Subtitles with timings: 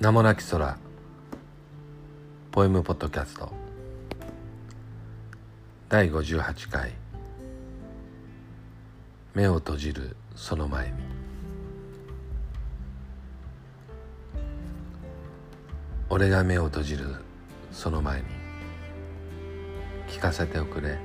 [0.00, 0.78] 名もなき空。
[2.52, 3.52] ポエムポッドキャスト。
[5.88, 6.92] 第58回。
[9.34, 10.92] 目を閉じるその前に。
[16.08, 17.16] 俺が目を閉じる
[17.72, 18.26] その前に。
[20.06, 20.96] 聞かせておくれ。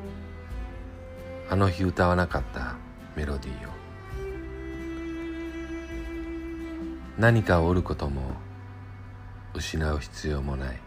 [1.49, 2.75] あの日歌わなかった
[3.15, 3.71] メロディーを。
[7.17, 8.42] 何かを折ることも
[9.53, 10.79] 失う必要もない。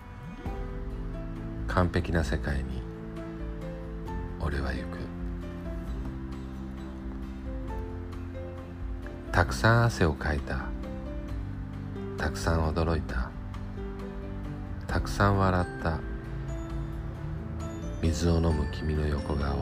[1.68, 2.82] 完璧な世界に
[4.40, 4.98] 俺は行く。
[9.30, 10.64] たくさん汗をかいた。
[12.16, 13.30] たくさん驚いた。
[14.86, 16.00] たくさん笑った。
[18.02, 19.56] 水を飲む君の横顔。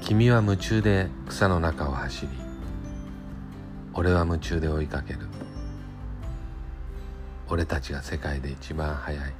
[0.00, 2.28] 君は夢中で草の中を走り
[3.92, 5.20] 俺は夢中で追いかける。
[7.48, 9.32] 俺たちが世界で一番速い。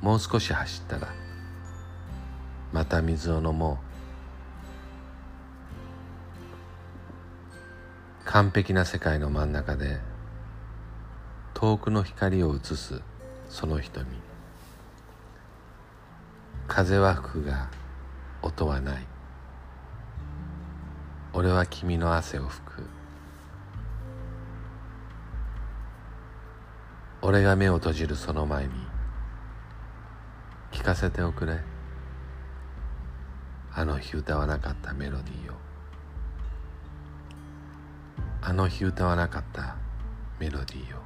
[0.00, 1.08] もう少し走ったら
[2.72, 3.78] また水を飲も
[8.24, 8.24] う。
[8.24, 9.98] 完璧な世界の真ん中で
[11.54, 13.02] 遠くの光を映す
[13.48, 14.06] その瞳。
[16.66, 17.68] 風は吹くが
[18.42, 19.06] 音はない。
[21.32, 22.99] 俺は君の汗を拭く。
[27.22, 28.72] 俺が目を閉じるその前に
[30.72, 31.60] 聞かせておくれ。
[33.72, 35.56] あの日歌わなかったメロディーを。
[38.40, 39.76] あの日歌わなかった
[40.38, 41.00] メロディーを。